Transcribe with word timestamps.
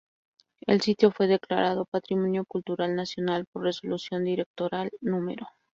El 0.65 0.81
sitio 0.81 1.11
fue 1.11 1.27
declarado 1.27 1.85
Patrimonio 1.85 2.43
Cultural 2.45 2.95
Nacional 2.95 3.45
por 3.45 3.61
"Resolución 3.65 4.23
Directoral" 4.23 4.89
Núm. 4.99 5.35